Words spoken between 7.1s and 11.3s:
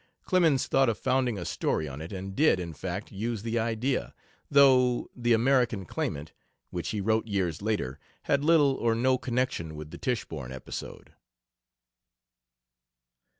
years later, had little or no connection with the Tichborn episode.